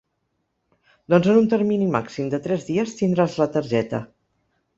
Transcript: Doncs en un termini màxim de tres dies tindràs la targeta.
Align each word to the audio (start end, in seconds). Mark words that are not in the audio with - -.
Doncs 1.13 1.29
en 1.33 1.37
un 1.41 1.49
termini 1.51 1.89
màxim 1.97 2.33
de 2.35 2.41
tres 2.47 2.65
dies 2.71 2.97
tindràs 3.03 3.37
la 3.45 3.49
targeta. 3.59 4.03